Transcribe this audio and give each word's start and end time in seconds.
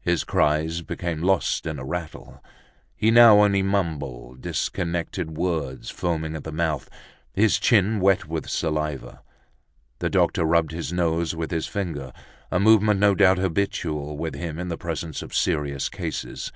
His 0.00 0.24
cries 0.24 0.80
became 0.80 1.20
lost 1.20 1.66
in 1.66 1.78
a 1.78 1.84
rattle. 1.84 2.42
He 2.96 3.10
now 3.10 3.42
only 3.44 3.60
mumbled 3.60 4.40
disconnected 4.40 5.36
words, 5.36 5.90
foaming 5.90 6.34
at 6.34 6.44
the 6.44 6.52
mouth, 6.52 6.88
his 7.34 7.58
chin 7.58 8.00
wet 8.00 8.24
with 8.26 8.48
saliva. 8.48 9.20
The 9.98 10.08
doctor 10.08 10.46
rubbed 10.46 10.72
his 10.72 10.90
nose 10.90 11.36
with 11.36 11.50
his 11.50 11.66
finger, 11.66 12.14
a 12.50 12.58
movement 12.58 12.98
no 12.98 13.14
doubt 13.14 13.36
habitual 13.36 14.16
with 14.16 14.34
him 14.34 14.58
in 14.58 14.68
the 14.68 14.78
presence 14.78 15.20
of 15.20 15.34
serious 15.36 15.90
cases. 15.90 16.50